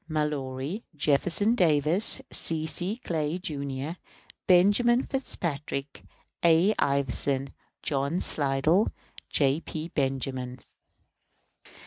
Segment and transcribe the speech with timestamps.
[0.07, 2.65] MALLORY, JEFFERSON DAVIS, C.
[2.65, 2.95] C.
[3.03, 3.97] CLAY, Jr.,
[4.47, 6.03] BENJAMIN FITZPATRICK,
[6.43, 6.73] A.
[6.79, 8.87] IVERSON, JOHN SLIDELL,
[9.29, 9.59] J.
[9.59, 9.89] P.
[9.89, 10.61] BENJAMIN.